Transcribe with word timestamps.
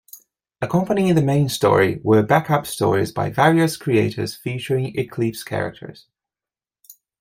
Accompanying 0.63 1.13
the 1.13 1.21
main 1.21 1.47
story 1.47 1.99
were 2.01 2.23
back 2.23 2.49
up 2.49 2.65
stories 2.65 3.11
by 3.11 3.29
various 3.29 3.77
creators 3.77 4.35
featuring 4.35 4.97
Eclipse 4.97 5.43
characters. 5.43 6.07